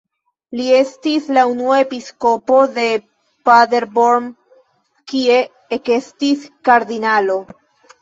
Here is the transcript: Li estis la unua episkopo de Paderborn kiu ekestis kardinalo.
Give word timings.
Li 0.59 0.63
estis 0.77 1.27
la 1.37 1.43
unua 1.49 1.77
episkopo 1.81 2.57
de 2.79 2.87
Paderborn 3.51 4.33
kiu 5.15 5.41
ekestis 5.81 6.53
kardinalo. 6.73 7.43